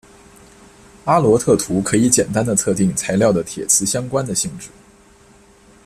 [1.05, 4.67] 阿罗特图可以简单地测定材料的铁磁相关的性质。